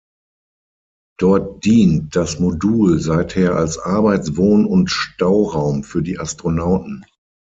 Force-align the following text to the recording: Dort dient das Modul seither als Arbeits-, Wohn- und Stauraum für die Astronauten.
Dort 1.19 1.63
dient 1.63 2.15
das 2.15 2.39
Modul 2.39 2.99
seither 2.99 3.55
als 3.55 3.77
Arbeits-, 3.77 4.35
Wohn- 4.35 4.65
und 4.65 4.89
Stauraum 4.89 5.83
für 5.83 6.01
die 6.01 6.17
Astronauten. 6.17 7.05